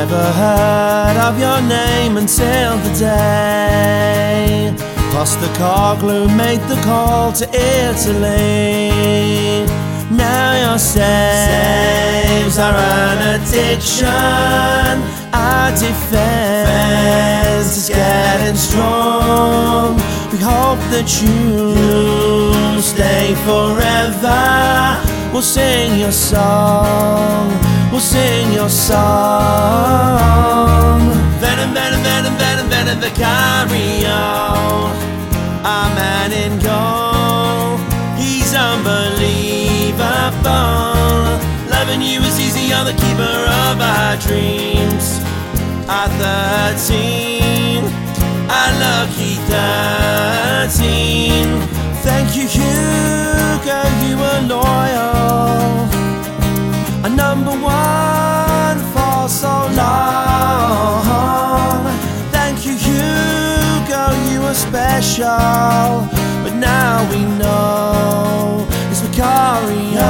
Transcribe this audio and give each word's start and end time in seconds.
never 0.00 0.26
heard 0.42 1.16
of 1.28 1.34
your 1.40 1.60
name 1.60 2.16
until 2.18 2.70
the 2.84 2.92
day 3.00 4.72
Postecoglou 5.12 6.22
made 6.36 6.62
the 6.72 6.78
call 6.88 7.32
to 7.32 7.44
Italy. 7.88 8.92
Now 10.24 10.48
your 10.64 10.78
saves 10.78 12.56
are 12.66 12.78
an 13.02 13.18
addiction. 13.34 14.94
Our 15.32 15.70
defense 15.86 17.70
is 17.80 17.88
getting 17.88 18.58
strong. 18.68 19.96
We 20.32 20.38
hope 20.52 20.82
that 20.94 21.08
you 21.20 21.34
stay 22.92 23.26
forever. 23.48 24.42
We'll 25.32 25.48
sing 25.58 25.98
your 25.98 26.12
song. 26.12 27.77
We'll 27.90 28.00
sing 28.00 28.52
your 28.52 28.68
song. 28.68 28.98
Venom, 31.40 31.72
venom, 31.72 32.02
venom, 32.02 32.36
venom, 32.36 32.68
venom, 32.68 33.00
Vicario. 33.00 34.92
Our 35.64 35.88
man 35.96 36.30
in 36.32 36.58
goal. 36.60 37.78
He's 38.16 38.52
unbelievable. 38.54 41.38
Loving 41.70 42.02
you 42.02 42.20
is 42.20 42.38
easy, 42.38 42.60
you're 42.68 42.84
the 42.84 42.92
keeper 42.92 43.48
of 43.64 43.80
our 43.80 44.18
dreams. 44.18 45.22
Our 45.88 46.08
13, 46.76 47.84
our 48.50 48.72
lucky 48.84 49.36
13. 49.48 51.62
Thank 52.04 52.36
you, 52.36 52.46
Hugo, 52.46 53.82
you 54.04 54.18
were 54.18 54.40
loyal. 54.46 54.87
Were 64.48 64.54
special. 64.54 66.08
But 66.42 66.54
now 66.54 67.06
we 67.10 67.20
know 67.40 68.66
it's 68.90 69.00
Vicario. 69.00 70.00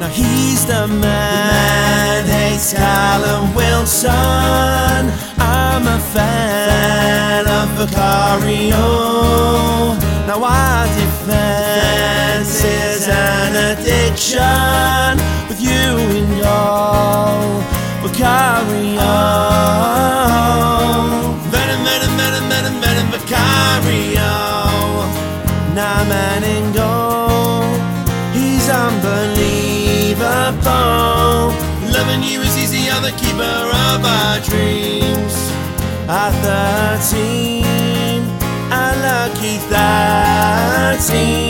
Now 0.00 0.08
he's 0.08 0.64
the 0.66 0.88
man, 0.88 1.00
Man, 1.02 2.24
hates 2.26 2.72
Callum 2.72 3.54
Wilson. 3.54 4.10
I'm 5.38 5.86
a 5.86 5.98
fan 6.14 7.46
of 7.46 7.68
Vicario. 7.76 9.28
Now 10.28 10.44
our 10.44 10.84
defense 10.88 12.60
is 12.62 13.08
an 13.08 13.56
addiction 13.72 15.16
with 15.48 15.58
you 15.58 15.72
in 15.72 16.28
goal, 16.44 17.64
Vicario. 18.04 19.08
Venom, 21.48 21.80
venom, 21.88 22.12
venom, 22.20 22.44
venom, 22.52 22.76
venom, 22.78 23.08
Vicario. 23.10 24.36
Now 25.74 26.04
man 26.04 26.44
in 26.44 26.72
goal, 26.74 27.64
he's 28.34 28.68
unbelievable. 28.68 31.56
Loving 31.90 32.22
you 32.22 32.42
is 32.42 32.54
easy, 32.58 32.80
you're 32.80 33.00
the 33.00 33.12
keeper 33.16 33.72
of 33.88 34.04
our 34.04 34.40
dreams. 34.40 35.50
Our 36.06 36.32
13, 37.00 37.57
13. 41.00 41.47